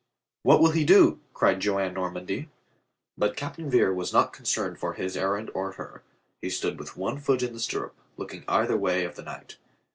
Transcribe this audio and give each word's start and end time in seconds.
What 0.41 0.59
will 0.61 0.71
he 0.71 0.83
do?" 0.83 1.19
cried 1.35 1.59
Joan 1.59 1.93
Normandy. 1.93 2.49
But 3.19 3.35
Captain 3.37 3.69
Vere 3.69 3.93
was 3.93 4.11
not 4.11 4.33
concerned 4.33 4.79
for 4.79 4.93
his 4.93 5.15
er 5.15 5.33
rand 5.33 5.51
or 5.53 5.73
her. 5.73 6.01
He 6.41 6.49
stood 6.49 6.79
with 6.79 6.97
one 6.97 7.19
foot 7.19 7.43
in 7.43 7.53
the 7.53 7.59
stirrup, 7.59 7.93
looking 8.17 8.43
either 8.47 8.77
way 8.77 9.05
of 9.05 9.15
the 9.15 9.21
night. 9.21 9.57